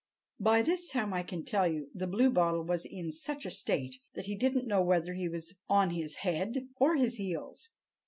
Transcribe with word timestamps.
By 0.39 0.63
this 0.63 0.89
time, 0.89 1.13
I 1.13 1.21
can 1.21 1.45
tell 1.45 1.67
you, 1.67 1.91
the 1.93 2.07
Bluebottle 2.07 2.63
was 2.65 2.85
in 2.85 3.11
such 3.11 3.45
a 3.45 3.51
state 3.51 3.97
that 4.15 4.25
he 4.25 4.33
didn't 4.35 4.65
know 4.65 4.81
whether 4.81 5.13
he 5.13 5.29
was 5.29 5.53
on 5.69 5.91
his 5.91 6.15
head 6.25 6.69
or 6.77 6.95
his 6.95 7.17
heels. 7.17 7.69